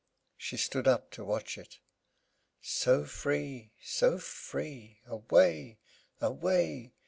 [0.35, 1.77] She stood up to watch it.
[2.59, 4.99] So free, so free!
[5.05, 5.77] Away,
[6.19, 6.93] away!